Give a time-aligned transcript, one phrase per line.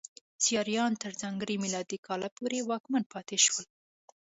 [0.45, 3.65] زیاریان تر ځانګړي میلادي کاله پورې واکمن پاتې شول.